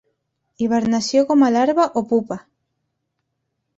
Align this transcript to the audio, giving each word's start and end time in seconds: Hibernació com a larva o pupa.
Hibernació 0.63 1.21
com 1.31 1.45
a 1.47 1.51
larva 1.57 1.87
o 2.01 2.05
pupa. 2.13 2.39